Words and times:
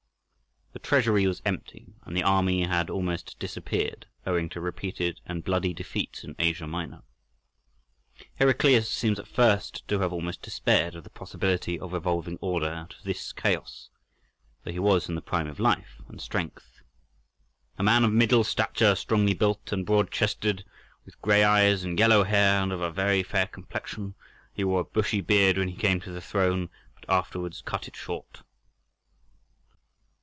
The 0.73 0.79
treasury 0.79 1.27
was 1.27 1.41
empty, 1.43 1.93
and 2.03 2.15
the 2.15 2.23
army 2.23 2.63
had 2.63 2.89
almost 2.89 3.37
disappeared 3.39 4.07
owing 4.25 4.47
to 4.49 4.61
repeated 4.61 5.19
and 5.25 5.43
bloody 5.43 5.73
defeats 5.73 6.23
in 6.23 6.33
Asia 6.39 6.65
Minor. 6.65 7.03
Heraclius 8.35 8.89
seems 8.89 9.19
at 9.19 9.27
first 9.27 9.85
to 9.89 9.99
have 9.99 10.13
almost 10.13 10.41
despaired 10.41 10.95
of 10.95 11.03
the 11.03 11.09
possibility 11.09 11.77
of 11.77 11.93
evolving 11.93 12.37
order 12.39 12.69
out 12.69 12.95
of 12.97 13.03
this 13.03 13.33
chaos, 13.33 13.89
though 14.63 14.71
he 14.71 14.79
was 14.79 15.09
in 15.09 15.15
the 15.15 15.21
prime 15.21 15.47
of 15.47 15.59
life 15.59 16.01
and 16.07 16.21
strength—"a 16.21 17.83
man 17.83 18.05
of 18.05 18.13
middle 18.13 18.45
stature, 18.45 18.95
strongly 18.95 19.33
built, 19.33 19.73
and 19.73 19.85
broad 19.85 20.09
chested, 20.09 20.63
with 21.03 21.21
grey 21.21 21.43
eyes 21.43 21.83
and 21.83 21.99
yellow 21.99 22.23
hair, 22.23 22.63
and 22.63 22.71
of 22.71 22.79
a 22.79 22.89
very 22.91 23.23
fair 23.23 23.45
complexion; 23.45 24.15
he 24.53 24.63
wore 24.63 24.81
a 24.81 24.85
bushy 24.85 25.19
beard 25.19 25.57
when 25.57 25.67
he 25.67 25.75
came 25.75 25.99
to 25.99 26.11
the 26.13 26.21
throne, 26.21 26.69
but 26.95 27.03
afterwards 27.09 27.61
cut 27.61 27.89
it 27.89 27.95
short." 27.95 28.43